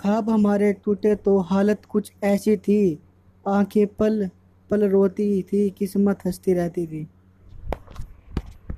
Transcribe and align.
ख्वाब 0.00 0.30
हमारे 0.30 0.72
टूटे 0.84 1.14
तो 1.14 1.38
हालत 1.38 1.84
कुछ 1.88 2.12
ऐसी 2.24 2.56
थी। 2.56 2.98
आँखें 3.48 3.86
पल 3.86 4.28
पल 4.70 4.88
रोती 4.88 5.42
थी, 5.42 5.68
किस्मत 5.70 6.18
हंसती 6.26 6.52
रहती 6.52 6.86
थी। 6.86 7.06